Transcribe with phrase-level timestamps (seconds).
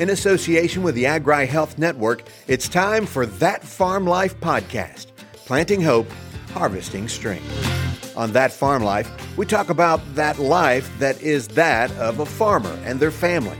[0.00, 5.08] In association with the Agri Health Network, it's time for That Farm Life podcast
[5.44, 6.10] planting hope,
[6.54, 8.16] harvesting strength.
[8.16, 12.74] On That Farm Life, we talk about that life that is that of a farmer
[12.86, 13.58] and their family.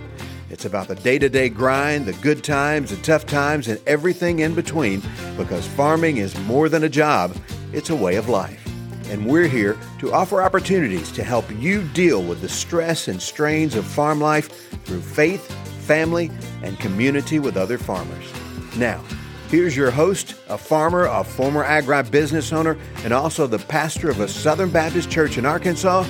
[0.48, 4.38] It's about the day to day grind, the good times, the tough times, and everything
[4.38, 5.02] in between
[5.36, 7.36] because farming is more than a job,
[7.75, 8.66] it's a way of life.
[9.11, 13.75] And we're here to offer opportunities to help you deal with the stress and strains
[13.75, 15.54] of farm life through faith,
[15.90, 16.30] family,
[16.62, 18.32] and community with other farmers.
[18.76, 19.03] Now,
[19.49, 24.29] here's your host, a farmer, a former agribusiness owner, and also the pastor of a
[24.29, 26.07] Southern Baptist church in Arkansas,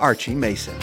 [0.00, 0.74] Archie Mason.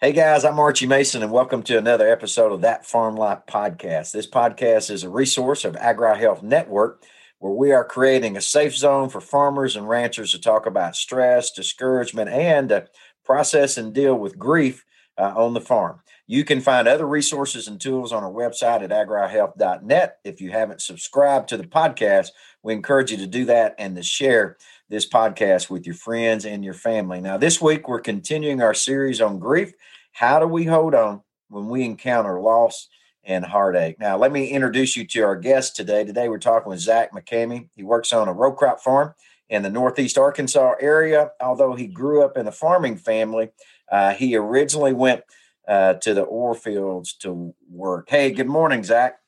[0.00, 4.12] Hey guys, I'm Archie Mason, and welcome to another episode of That Farm Life podcast.
[4.12, 7.02] This podcast is a resource of Agri Health Network,
[7.40, 11.50] where we are creating a safe zone for farmers and ranchers to talk about stress,
[11.50, 12.80] discouragement, and uh,
[13.28, 14.86] process and deal with grief
[15.18, 16.00] uh, on the farm.
[16.26, 20.18] You can find other resources and tools on our website at agrihealth.net.
[20.24, 22.28] If you haven't subscribed to the podcast,
[22.62, 24.56] we encourage you to do that and to share
[24.88, 27.20] this podcast with your friends and your family.
[27.20, 29.74] Now, this week we're continuing our series on grief.
[30.12, 32.88] How do we hold on when we encounter loss
[33.24, 34.00] and heartache?
[34.00, 36.02] Now, let me introduce you to our guest today.
[36.02, 37.68] Today we're talking with Zach McCamey.
[37.76, 39.14] He works on a row crop farm
[39.48, 41.30] in the Northeast Arkansas area.
[41.40, 43.50] Although he grew up in a farming family,
[43.90, 45.22] uh, he originally went
[45.66, 48.08] uh, to the oil fields to work.
[48.08, 49.18] Hey, good morning, Zach.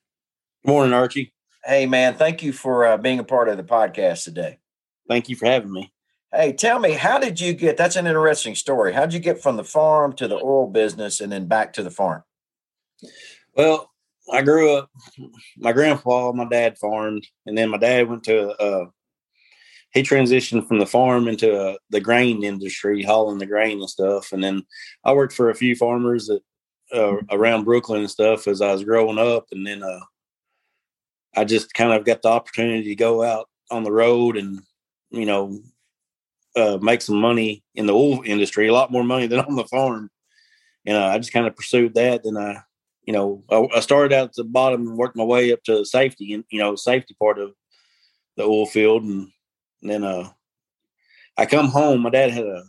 [0.65, 1.33] Good morning, Archie.
[1.65, 4.59] Hey, man, thank you for uh, being a part of the podcast today.
[5.09, 5.93] Thank you for having me.
[6.33, 7.77] Hey, tell me, how did you get?
[7.77, 8.93] That's an interesting story.
[8.93, 11.83] How did you get from the farm to the oil business and then back to
[11.83, 12.23] the farm?
[13.57, 13.91] Well,
[14.33, 14.91] I grew up.
[15.59, 18.51] My grandpa, my dad farmed, and then my dad went to.
[18.51, 18.87] Uh,
[19.93, 24.33] he transitioned from the farm into uh, the grain industry, hauling the grain and stuff.
[24.33, 24.65] And then
[25.05, 26.41] I worked for a few farmers that
[26.93, 30.01] uh, around Brookland and stuff as I was growing up, and then uh,
[31.37, 34.61] I just kind of got the opportunity to go out on the road and
[35.11, 35.61] you know
[36.57, 39.65] uh, make some money in the oil industry, a lot more money than on the
[39.65, 40.11] farm.
[40.87, 42.25] And uh, I just kind of pursued that.
[42.25, 42.63] Then I,
[43.05, 45.79] you know, I, I, started out at the bottom and worked my way up to
[45.79, 47.53] the safety and, you know, safety part of
[48.37, 49.05] the oil field.
[49.05, 49.29] And,
[49.83, 50.29] and then uh,
[51.37, 52.03] I come home.
[52.03, 52.65] My dad had a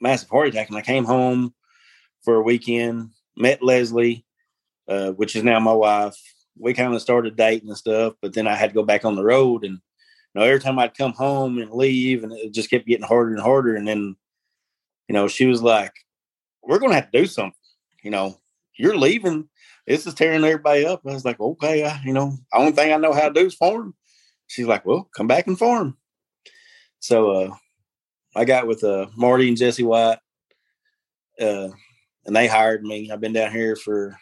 [0.00, 1.54] massive heart attack, and I came home
[2.22, 4.24] for a weekend, met Leslie,
[4.88, 6.16] uh, which is now my wife.
[6.58, 9.14] We kind of started dating and stuff, but then I had to go back on
[9.14, 9.80] the road and
[10.34, 13.32] you know, every time I'd come home and leave, and it just kept getting harder
[13.32, 13.74] and harder.
[13.74, 14.14] And then,
[15.08, 15.92] you know, she was like,
[16.62, 17.54] "We're going to have to do something."
[18.02, 18.38] You know,
[18.76, 19.48] you're leaving.
[19.86, 21.00] This is tearing everybody up.
[21.06, 23.46] I was like, "Okay, I, you know, the only thing I know how to do
[23.46, 23.94] is farm."
[24.48, 25.96] She's like, "Well, come back and farm."
[27.00, 27.56] So, uh,
[28.34, 30.18] I got with uh, Marty and Jesse White,
[31.40, 31.68] uh,
[32.26, 33.10] and they hired me.
[33.10, 34.16] I've been down here for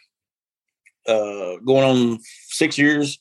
[1.07, 3.19] uh, going on six years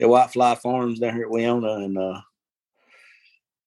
[0.00, 2.20] at White Fly Farms down here at Weona, and uh,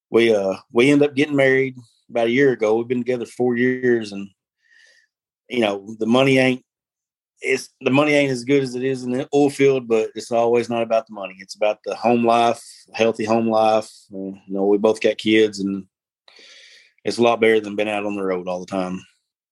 [0.09, 1.77] we uh we ended up getting married
[2.09, 2.75] about a year ago.
[2.75, 4.29] We've been together four years, and
[5.49, 6.65] you know the money ain't
[7.45, 10.31] it's the money ain't as good as it is in the oil field, but it's
[10.31, 11.35] always not about the money.
[11.39, 12.63] It's about the home life,
[12.93, 13.89] healthy home life.
[14.09, 15.85] you know, we both got kids, and
[17.03, 19.05] it's a lot better than being out on the road all the time.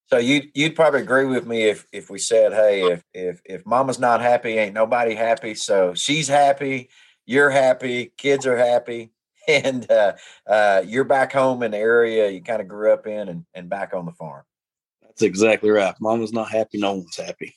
[0.08, 3.66] So you you'd probably agree with me if if we said, hey, if if if
[3.66, 5.56] mama's not happy, ain't nobody happy.
[5.56, 6.90] So she's happy,
[7.26, 9.12] you're happy, kids are happy,
[9.48, 10.14] and uh,
[10.48, 13.70] uh, you're back home in the area you kind of grew up in and, and
[13.70, 14.44] back on the farm.
[15.02, 15.96] That's exactly right.
[16.02, 17.56] Mama's not happy, no one's happy.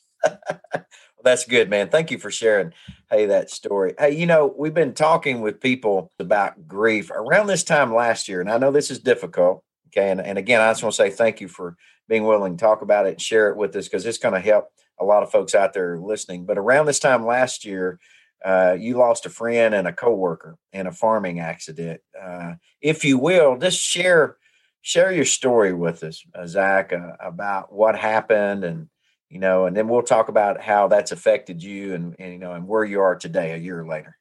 [1.23, 1.89] That's good, man.
[1.89, 2.73] Thank you for sharing.
[3.11, 3.95] Hey, that story.
[3.99, 8.41] Hey, you know, we've been talking with people about grief around this time last year,
[8.41, 9.63] and I know this is difficult.
[9.89, 11.77] Okay, and, and again, I just want to say thank you for
[12.09, 14.41] being willing to talk about it and share it with us because it's going to
[14.41, 14.69] help
[15.01, 16.45] a lot of folks out there listening.
[16.45, 17.99] But around this time last year,
[18.45, 22.01] uh, you lost a friend and a coworker in a farming accident.
[22.21, 24.37] Uh, if you will, just share
[24.83, 28.89] share your story with us, uh, Zach, uh, about what happened, and
[29.29, 32.53] you know, and then we'll talk about how that's affected you, and, and you know,
[32.53, 34.17] and where you are today, a year later.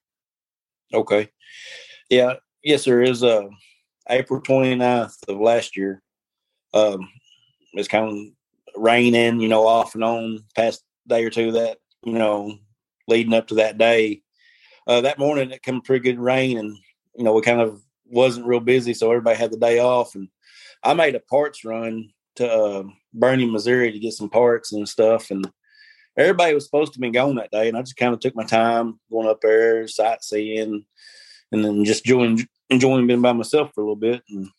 [0.94, 1.30] Okay.
[2.10, 2.36] Yeah.
[2.64, 3.50] Yes, there is a uh,
[4.10, 6.02] April 29th of last year.
[6.74, 7.10] Um,
[7.74, 12.14] it's kind of raining, you know, off and on past day or two that, you
[12.14, 12.58] know,
[13.08, 14.22] leading up to that day.
[14.88, 16.78] Uh, that morning it came pretty good rain and,
[17.16, 18.94] you know, we kind of wasn't real busy.
[18.94, 20.28] So everybody had the day off and
[20.84, 22.84] I made a parts run to uh,
[23.16, 25.32] Bernie, Missouri to get some parts and stuff.
[25.32, 25.50] And
[26.18, 27.68] everybody was supposed to be gone that day.
[27.68, 30.86] And I just kind of took my time going up there, sightseeing,
[31.52, 34.24] and then just enjoying, enjoying being by myself for a little bit.
[34.30, 34.50] And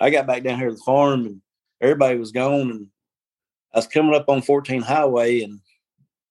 [0.00, 1.42] I got back down here to the farm and
[1.80, 2.86] everybody was gone and
[3.72, 5.60] I was coming up on 14 highway and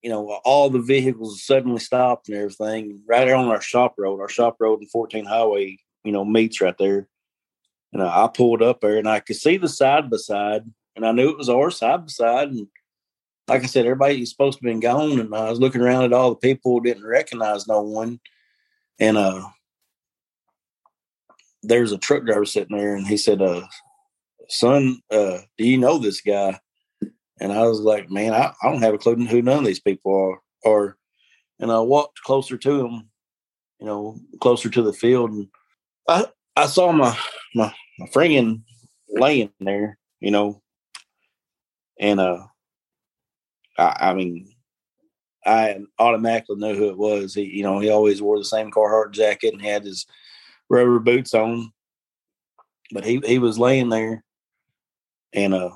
[0.02, 4.22] you know, all the vehicles suddenly stopped and everything right there on our shop road.
[4.22, 7.08] Our shop road and 14 highway, you know, meets right there.
[7.92, 10.64] And I pulled up there and I could see the side by side
[11.00, 12.50] and I knew it was our side by side.
[12.50, 12.68] And
[13.48, 15.18] like I said, everybody was supposed to be gone.
[15.18, 18.20] And I was looking around at all the people, didn't recognize no one.
[19.00, 19.48] And uh
[21.64, 23.66] there's a truck driver sitting there and he said, uh,
[24.50, 26.60] son, uh, do you know this guy?
[27.40, 29.80] And I was like, man, I, I don't have a clue who none of these
[29.80, 30.42] people are.
[30.70, 30.98] Or,
[31.60, 33.10] and I walked closer to him,
[33.80, 35.48] you know, closer to the field, and
[36.10, 36.26] I
[36.58, 37.18] I saw my
[37.56, 38.64] my my friend
[39.10, 40.62] laying there, you know,
[42.00, 42.46] and uh,
[43.78, 44.50] I, I mean,
[45.46, 47.34] I automatically knew who it was.
[47.34, 50.06] He, you know, he always wore the same Carhartt jacket and had his
[50.70, 51.72] rubber boots on,
[52.92, 54.24] but he he was laying there,
[55.34, 55.72] and uh,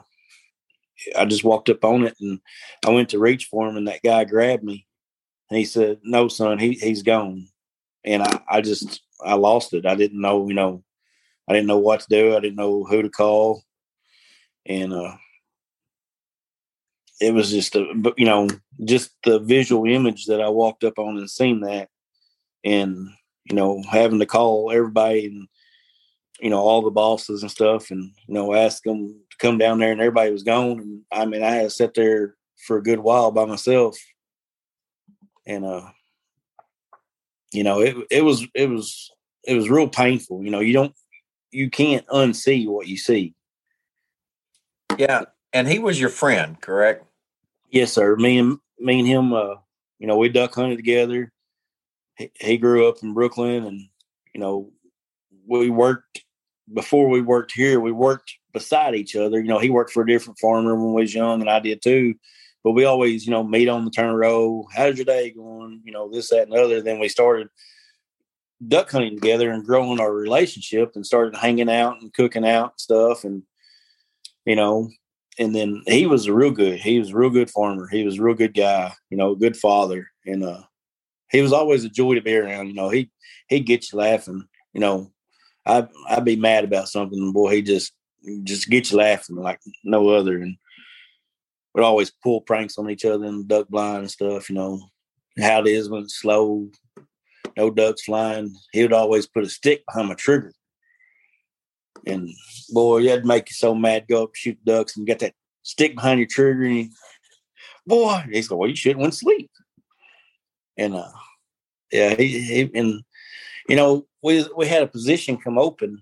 [1.16, 2.40] I just walked up on it and
[2.86, 4.86] I went to reach for him and that guy grabbed me
[5.50, 7.48] and he said, No, son, he he's gone.
[8.06, 9.86] And I, I just I lost it.
[9.86, 10.84] I didn't know, you know,
[11.48, 12.36] I didn't know what to do.
[12.36, 13.64] I didn't know who to call.
[14.66, 15.16] And uh
[17.24, 17.86] it was just a
[18.18, 18.50] you know,
[18.86, 21.90] just the visual image that I walked up on and seen that
[22.64, 23.10] and
[23.46, 25.48] you know, having to call everybody and
[26.40, 29.80] you know all the bosses and stuff and you know ask them to come down
[29.80, 30.80] there and everybody was gone.
[30.80, 32.36] And i mean i had sit there
[32.68, 33.98] for a good while by myself.
[35.46, 35.90] And uh
[37.54, 39.12] you know it it was it was
[39.46, 40.94] it was real painful you know you don't
[41.52, 43.34] you can't unsee what you see.
[44.98, 47.06] Yeah and he was your friend correct
[47.74, 49.56] yes sir me and me and him uh
[50.00, 51.32] you know we duck hunted together
[52.16, 53.82] he, he grew up in Brookland and
[54.34, 54.72] you know
[55.46, 56.24] we worked
[56.72, 59.40] before we worked here, we worked beside each other.
[59.40, 61.82] You know, he worked for a different farmer when we was young, and I did
[61.82, 62.16] too.
[62.64, 64.66] But we always, you know, meet on the turn row.
[64.74, 65.82] How's your day going?
[65.84, 66.82] You know, this, that, and other.
[66.82, 67.50] Then we started
[68.66, 72.80] duck hunting together and growing our relationship, and started hanging out and cooking out and
[72.80, 73.24] stuff.
[73.26, 73.44] And
[74.46, 74.90] you know,
[75.40, 76.80] and then he was a real good.
[76.80, 77.88] He was a real good farmer.
[77.88, 78.94] He was a real good guy.
[79.10, 80.62] You know, good father, and uh,
[81.32, 82.68] he was always a joy to be around.
[82.68, 83.12] You know, he
[83.48, 84.48] he'd get you laughing.
[84.74, 85.12] You know,
[85.66, 87.94] I I'd be mad about something, boy, he just
[88.44, 90.56] just get you laughing like no other, and
[91.74, 94.50] we'd always pull pranks on each other and duck blind and stuff.
[94.50, 94.82] You know
[95.40, 96.70] how it is when it's slow,
[97.58, 98.56] no ducks flying.
[98.72, 100.54] He would always put a stick behind my trigger,
[102.06, 102.30] and
[102.70, 104.08] boy, you'd make you so mad.
[104.08, 105.34] Go up shoot ducks and get that
[105.64, 106.90] stick behind your trigger, and you,
[107.86, 109.50] boy, he's like, well, you shouldn't went sleep.
[110.78, 111.12] And uh,
[111.92, 113.04] yeah, he, he and
[113.70, 116.02] you know we we had a position come open,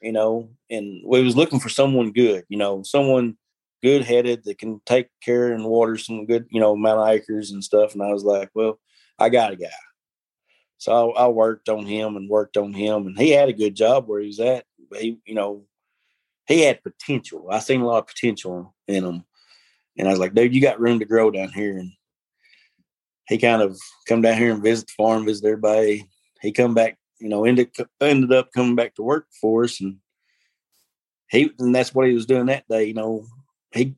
[0.00, 3.36] you know, and we was looking for someone good, you know, someone
[3.82, 7.50] good headed that can take care and water some good, you know, amount of acres
[7.50, 7.94] and stuff.
[7.94, 8.78] And I was like, well,
[9.18, 9.68] I got a guy.
[10.78, 13.74] So I, I, worked on him and worked on him, and he had a good
[13.74, 14.64] job where he was at.
[14.98, 15.64] He, you know,
[16.46, 17.48] he had potential.
[17.50, 19.24] I seen a lot of potential in him,
[19.96, 21.78] and I was like, dude, you got room to grow down here.
[21.78, 21.92] And
[23.28, 23.78] he kind of
[24.08, 26.08] come down here and visit the farm, visit everybody.
[26.40, 27.70] He come back you know, ended
[28.00, 29.98] ended up coming back to work for us, and
[31.30, 32.84] he and that's what he was doing that day.
[32.84, 33.26] You know,
[33.72, 33.94] he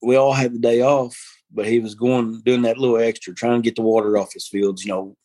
[0.00, 1.16] we all had the day off,
[1.52, 4.48] but he was going doing that little extra, trying to get the water off his
[4.48, 4.84] fields.
[4.84, 5.16] You know,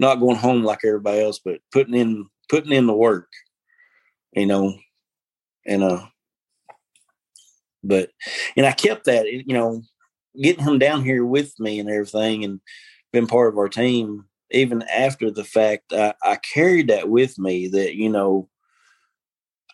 [0.00, 3.28] not going home like everybody else, but putting in putting in the work.
[4.36, 4.78] You know,
[5.66, 6.06] and uh,
[7.82, 8.10] but
[8.56, 9.26] and I kept that.
[9.26, 9.82] You know,
[10.40, 12.60] getting him down here with me and everything, and
[13.12, 17.68] been part of our team even after the fact, I, I carried that with me
[17.68, 18.48] that, you know,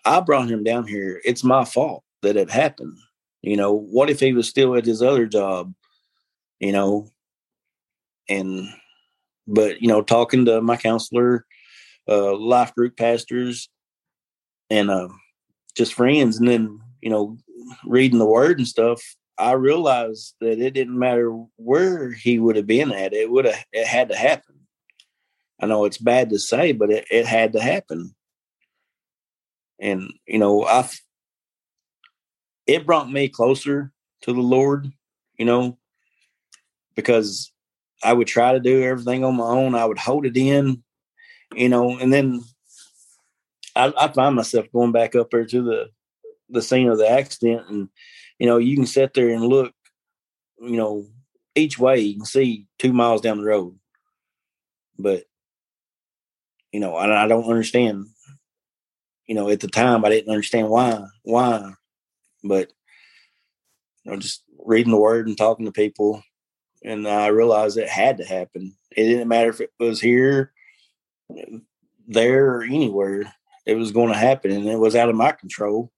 [0.05, 1.21] I brought him down here.
[1.25, 2.97] It's my fault that it happened.
[3.43, 5.75] You know, what if he was still at his other job,
[6.61, 7.09] you know,
[8.29, 8.69] and,
[9.47, 11.45] but, you know, talking to my counselor,
[12.09, 13.69] uh, life group pastors,
[14.73, 15.09] and uh,
[15.77, 17.37] just friends, and then, you know,
[17.85, 19.01] reading the word and stuff,
[19.39, 23.65] I realized that it didn't matter where he would have been at; it would have
[23.73, 24.55] it had to happen.
[25.61, 28.15] I know it's bad to say, but it, it had to happen.
[29.79, 30.89] And, you know, I,
[32.67, 34.91] it brought me closer to the Lord,
[35.39, 35.79] you know,
[36.97, 37.53] because
[38.03, 39.75] I would try to do everything on my own.
[39.75, 40.83] I would hold it in,
[41.55, 42.43] you know, and then
[43.75, 45.91] I, I find myself going back up there to the,
[46.51, 47.89] the scene of the accident and,
[48.39, 49.73] you know, you can sit there and look,
[50.61, 51.07] you know,
[51.55, 53.79] each way you can see two miles down the road.
[54.99, 55.25] But
[56.73, 58.07] you know, and I don't understand.
[59.27, 61.73] You know, at the time, I didn't understand why, why,
[62.43, 62.73] but
[64.05, 66.23] you know, just reading the word and talking to people.
[66.85, 68.75] And I realized it had to happen.
[68.97, 70.53] It didn't matter if it was here,
[72.09, 73.33] there, or anywhere.
[73.65, 75.91] It was going to happen, and it was out of my control.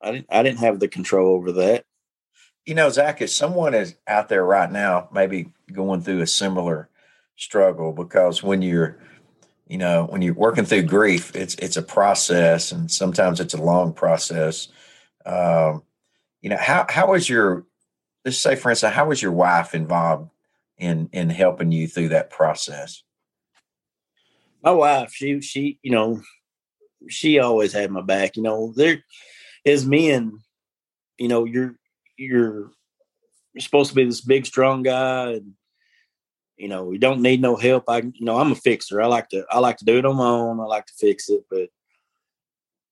[0.00, 0.26] I didn't.
[0.30, 1.84] I didn't have the control over that.
[2.66, 6.88] You know, Zach, if someone is out there right now, maybe going through a similar
[7.36, 8.98] struggle, because when you're
[9.72, 13.62] you know when you're working through grief it's it's a process and sometimes it's a
[13.62, 14.68] long process
[15.24, 15.82] um,
[16.42, 17.64] you know how how was your
[18.24, 20.30] let's say for instance how was your wife involved
[20.76, 23.02] in in helping you through that process
[24.62, 26.20] my wife she she you know
[27.08, 29.02] she always had my back you know there
[29.66, 30.38] as men
[31.18, 31.74] you know you're
[32.16, 32.70] you're
[33.58, 35.54] supposed to be this big strong guy and
[36.62, 37.84] you know, we don't need no help.
[37.88, 39.02] I, you know, I'm a fixer.
[39.02, 40.60] I like to, I like to do it on my own.
[40.60, 41.68] I like to fix it, but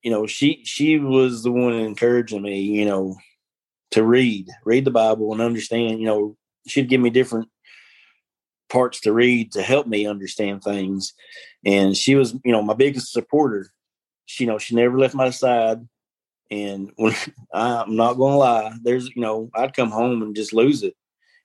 [0.02, 3.16] you know, she, she was the one encouraging me, you know,
[3.92, 6.36] to read, read the Bible and understand, you know,
[6.66, 7.48] she'd give me different
[8.68, 11.12] parts to read to help me understand things.
[11.64, 13.70] And she was, you know, my biggest supporter.
[14.30, 15.86] She, you know, she never left my side.
[16.50, 17.14] And when
[17.52, 20.94] I'm not going to lie, there's, you know, I'd come home and just lose it.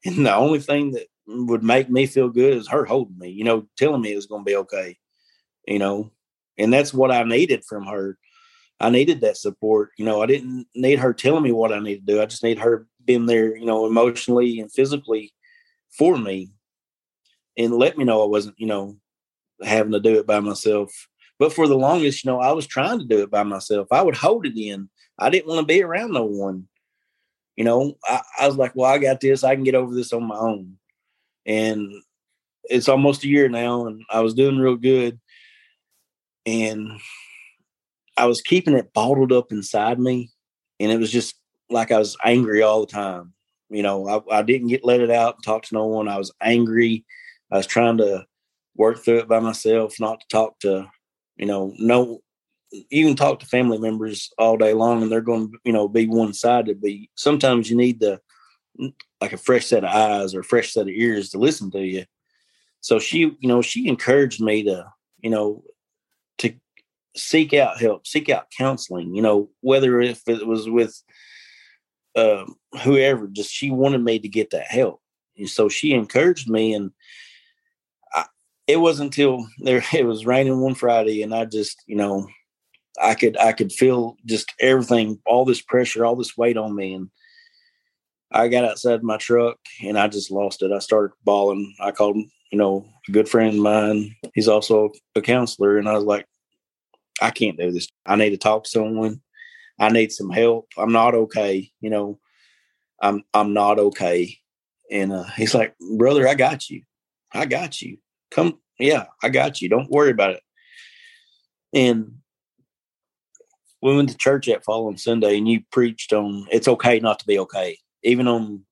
[0.05, 3.43] And the only thing that would make me feel good is her holding me, you
[3.43, 4.97] know, telling me it was going to be okay,
[5.67, 6.11] you know,
[6.59, 8.19] and that's what I needed from her.
[8.79, 9.89] I needed that support.
[9.97, 12.21] You know, I didn't need her telling me what I need to do.
[12.21, 15.33] I just need her being there, you know, emotionally and physically
[15.97, 16.51] for me
[17.57, 18.97] and let me know I wasn't, you know,
[19.63, 20.91] having to do it by myself.
[21.37, 23.87] But for the longest, you know, I was trying to do it by myself.
[23.91, 24.89] I would hold it in.
[25.19, 26.67] I didn't want to be around no one.
[27.55, 29.43] You know, I, I was like, well, I got this.
[29.43, 30.77] I can get over this on my own
[31.45, 31.93] and
[32.65, 35.19] it's almost a year now and i was doing real good
[36.45, 36.89] and
[38.17, 40.31] i was keeping it bottled up inside me
[40.79, 41.35] and it was just
[41.69, 43.33] like i was angry all the time
[43.69, 46.17] you know i, I didn't get let it out and talk to no one i
[46.17, 47.05] was angry
[47.51, 48.25] i was trying to
[48.75, 50.87] work through it by myself not to talk to
[51.37, 52.19] you know no
[52.89, 56.07] even talk to family members all day long and they're going to you know be
[56.07, 58.19] one sided but sometimes you need the
[59.21, 61.81] like a fresh set of eyes or a fresh set of ears to listen to
[61.81, 62.05] you.
[62.81, 64.85] So she, you know, she encouraged me to,
[65.19, 65.63] you know,
[66.39, 66.53] to
[67.15, 71.01] seek out help, seek out counseling, you know, whether if it was with
[72.15, 72.45] uh,
[72.83, 75.01] whoever, just she wanted me to get that help.
[75.37, 76.91] And so she encouraged me and
[78.67, 82.27] it wasn't until there it was raining one Friday and I just, you know,
[83.01, 86.93] I could I could feel just everything, all this pressure, all this weight on me.
[86.93, 87.09] And
[88.31, 90.71] I got outside my truck and I just lost it.
[90.71, 91.75] I started bawling.
[91.79, 92.17] I called,
[92.51, 94.15] you know, a good friend of mine.
[94.33, 95.77] He's also a counselor.
[95.77, 96.25] And I was like,
[97.21, 97.87] I can't do this.
[98.05, 99.21] I need to talk to someone.
[99.79, 100.69] I need some help.
[100.77, 101.69] I'm not okay.
[101.81, 102.19] You know,
[103.01, 104.37] I'm I'm not okay.
[104.89, 106.83] And uh, he's like, brother, I got you.
[107.33, 107.97] I got you.
[108.35, 109.69] Come, yeah, I got you.
[109.69, 110.43] Don't worry about it.
[111.73, 112.15] And
[113.81, 117.25] we went to church that following Sunday, and you preached on it's okay not to
[117.25, 118.63] be okay even on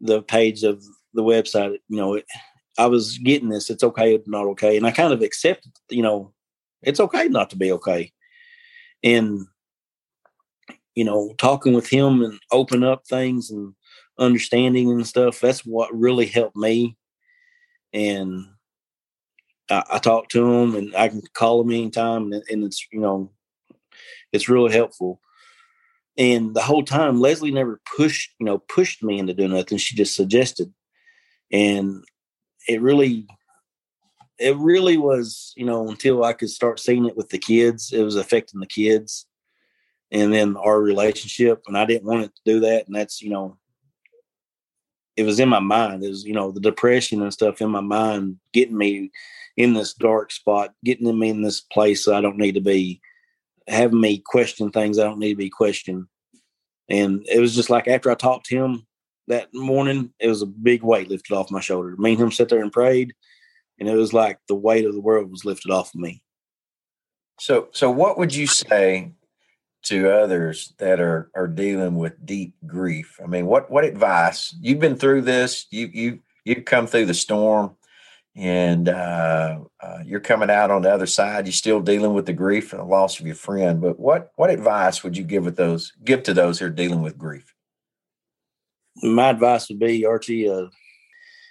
[0.00, 0.84] the page of
[1.14, 2.26] the website, you know, it,
[2.78, 3.70] I was getting this.
[3.70, 5.72] It's okay, not okay, and I kind of accepted.
[5.90, 6.32] You know,
[6.82, 8.12] it's okay not to be okay,
[9.02, 9.40] and
[10.94, 13.74] you know, talking with him and open up things and
[14.18, 15.40] understanding and stuff.
[15.40, 16.96] That's what really helped me.
[17.92, 18.46] And
[19.70, 23.00] I, I talk to them and I can call them anytime, and, and it's you
[23.00, 23.30] know,
[24.32, 25.20] it's really helpful.
[26.18, 29.78] And the whole time, Leslie never pushed, you know, pushed me into doing nothing.
[29.78, 30.72] She just suggested.
[31.52, 32.04] And
[32.66, 33.26] it really,
[34.38, 38.02] it really was, you know, until I could start seeing it with the kids, it
[38.02, 39.26] was affecting the kids
[40.10, 41.62] and then our relationship.
[41.66, 42.86] And I didn't want it to do that.
[42.86, 43.58] And that's, you know,
[45.16, 46.02] it was in my mind.
[46.02, 49.10] It was, you know, the depression and stuff in my mind getting me
[49.56, 53.00] in this dark spot, getting me in this place I don't need to be
[53.66, 56.06] having me question things I don't need to be questioned.
[56.88, 58.86] And it was just like after I talked to him
[59.28, 61.96] that morning, it was a big weight lifted off my shoulder.
[61.96, 63.12] Me and him sat there and prayed,
[63.80, 66.22] and it was like the weight of the world was lifted off of me.
[67.40, 69.12] So, so what would you say
[69.84, 73.18] to others that are are dealing with deep grief?
[73.22, 74.54] I mean, what what advice?
[74.60, 75.66] You've been through this.
[75.70, 77.76] You you you've come through the storm
[78.36, 81.46] and uh, uh, you're coming out on the other side.
[81.46, 83.80] You're still dealing with the grief and the loss of your friend.
[83.80, 87.02] But what what advice would you give with those give to those who are dealing
[87.02, 87.54] with grief?
[89.02, 90.66] My advice would be, Archie, uh,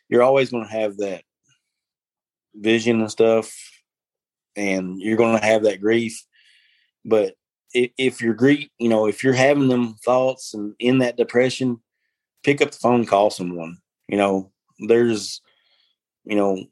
[0.09, 1.23] you're always going to have that
[2.53, 3.53] vision and stuff,
[4.55, 6.23] and you're going to have that grief.
[7.03, 7.35] But
[7.73, 11.81] if, if you're grief, you know, if you're having them thoughts and in that depression,
[12.43, 13.77] pick up the phone, call someone.
[14.07, 14.51] You know,
[14.87, 15.41] there's,
[16.25, 16.63] you know,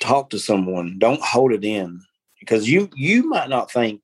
[0.00, 0.98] talk to someone.
[0.98, 2.00] Don't hold it in
[2.40, 4.02] because you you might not think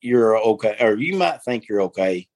[0.00, 2.28] you're okay, or you might think you're okay,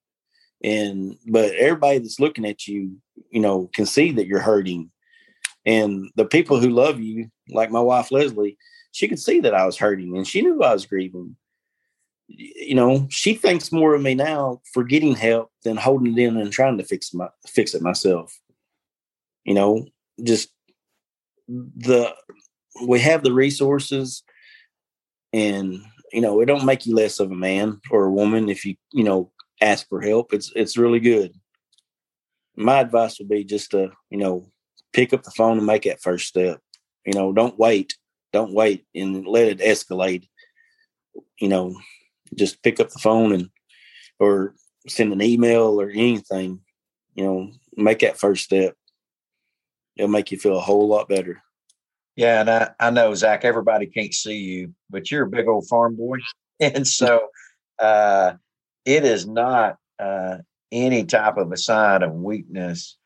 [0.63, 2.97] and but everybody that's looking at you,
[3.31, 4.91] you know, can see that you're hurting,
[5.67, 8.57] and the people who love you, like my wife Leslie,
[8.93, 11.37] she could see that I was hurting, and she knew I was grieving
[12.29, 16.37] you know, she thinks more of me now for getting help than holding it in
[16.37, 18.39] and trying to fix my fix it myself.
[19.45, 19.87] You know,
[20.23, 20.51] just
[21.49, 22.15] the
[22.87, 24.23] we have the resources
[25.33, 25.81] and
[26.13, 28.77] you know, it don't make you less of a man or a woman if you,
[28.93, 29.31] you know,
[29.61, 30.33] ask for help.
[30.33, 31.33] It's it's really good.
[32.57, 34.51] My advice would be just to, you know,
[34.93, 36.61] pick up the phone and make that first step.
[37.05, 37.97] You know, don't wait.
[38.33, 40.29] Don't wait and let it escalate.
[41.41, 41.77] You know,
[42.35, 43.51] just pick up the phone and
[44.19, 44.55] or
[44.87, 46.61] send an email or anything,
[47.15, 48.75] you know, make that first step.
[49.97, 51.43] It'll make you feel a whole lot better.
[52.19, 55.69] Yeah, and I, I know Zach, everybody can't see you, but you're a big old
[55.69, 56.19] farm boy.
[56.61, 57.29] And so
[57.79, 58.33] uh
[58.85, 60.39] it is not uh
[60.73, 62.97] any type of a sign of weakness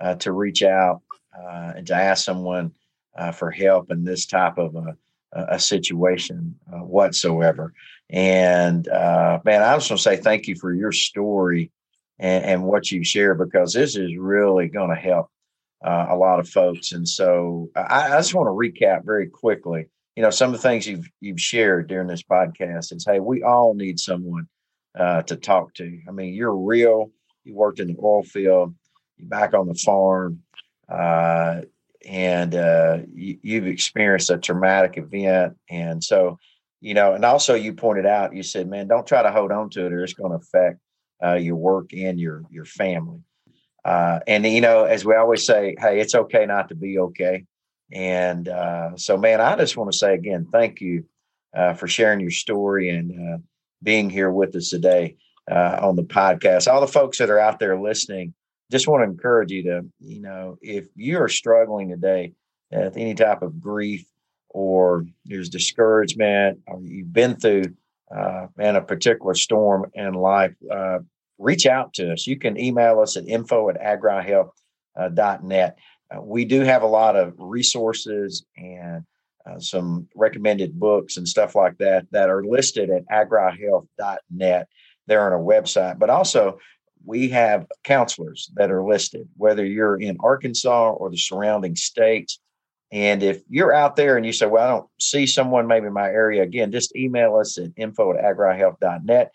[0.00, 1.02] uh, to reach out
[1.38, 2.72] uh, and to ask someone
[3.18, 4.96] uh, for help in this type of a,
[5.34, 7.74] a situation uh, whatsoever.
[8.08, 11.70] And man, I just want to say thank you for your story
[12.18, 15.28] and, and what you share because this is really going to help
[15.84, 16.92] uh, a lot of folks.
[16.92, 18.50] And so I, I just want to
[18.84, 19.86] recap very quickly.
[20.16, 23.42] You know, some of the things you've you've shared during this podcast is, hey, we
[23.42, 24.46] all need someone
[24.98, 26.00] uh, to talk to.
[26.08, 27.10] I mean, you're real.
[27.44, 28.74] You worked in the oil field.
[29.16, 30.42] You're back on the farm.
[30.88, 31.62] Uh,
[32.06, 35.56] and uh, you, have experienced a traumatic event.
[35.70, 36.38] And so
[36.82, 39.70] you know, and also you pointed out, you said, man, don't try to hold on
[39.70, 40.80] to it or it's going to affect
[41.24, 43.20] uh, your work and your your family.
[43.84, 47.44] Uh, and you know, as we always say, hey, it's okay not to be okay.
[47.92, 51.04] And uh, so, man, I just want to say again, thank you
[51.54, 53.38] uh, for sharing your story and uh,
[53.82, 55.16] being here with us today
[55.50, 56.72] uh, on the podcast.
[56.72, 58.34] All the folks that are out there listening,
[58.70, 62.32] just want to encourage you to, you know, if you are struggling today
[62.70, 64.06] with any type of grief
[64.48, 67.64] or there's discouragement, or you've been through
[68.14, 70.98] uh, a particular storm in life, uh,
[71.38, 72.26] reach out to us.
[72.26, 75.78] You can email us at info at agrihealth.net.
[76.10, 79.04] Uh, we do have a lot of resources and
[79.44, 84.68] uh, some recommended books and stuff like that that are listed at agrihealth.net.
[85.06, 86.58] They're on our website, but also
[87.04, 92.38] we have counselors that are listed, whether you're in Arkansas or the surrounding states.
[92.92, 95.92] And if you're out there and you say, well, I don't see someone maybe in
[95.92, 99.32] my area, again, just email us at info at agrihealth.net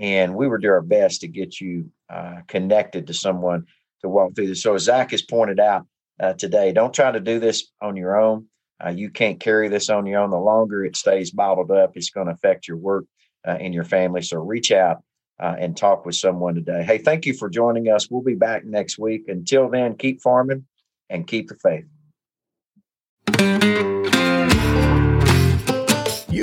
[0.00, 3.66] and we will do our best to get you uh, connected to someone
[4.00, 4.62] to walk through this.
[4.62, 5.86] So, as Zach has pointed out
[6.18, 8.46] uh, today, don't try to do this on your own.
[8.84, 10.30] Uh, you can't carry this on your own.
[10.30, 13.04] The longer it stays bottled up, it's going to affect your work
[13.46, 14.22] uh, and your family.
[14.22, 15.04] So, reach out
[15.38, 16.82] uh, and talk with someone today.
[16.82, 18.10] Hey, thank you for joining us.
[18.10, 19.28] We'll be back next week.
[19.28, 20.64] Until then, keep farming
[21.10, 21.84] and keep the faith.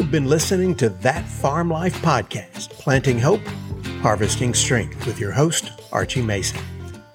[0.08, 3.42] You've been listening to That Farm Life podcast, Planting Hope,
[4.00, 6.62] Harvesting Strength, with your host, Archie Mason.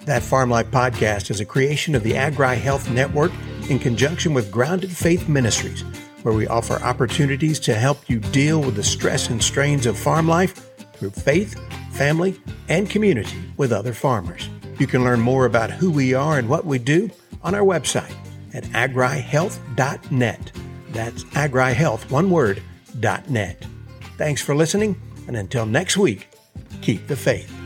[0.05, 3.33] That Farm Life podcast is a creation of the Agri Health Network
[3.71, 5.81] in conjunction with Grounded Faith Ministries,
[6.23, 10.29] where we offer opportunities to help you deal with the stress and strains of farm
[10.29, 11.59] life through faith,
[11.93, 14.51] family, and community with other farmers.
[14.79, 17.09] You can learn more about who we are and what we do
[17.43, 18.15] on our website
[18.53, 20.53] at agrihealth.net.
[20.91, 22.63] That's agrihealth, one word,
[23.31, 23.65] net.
[24.19, 26.29] Thanks for listening, and until next week,
[26.81, 27.62] keep the faith.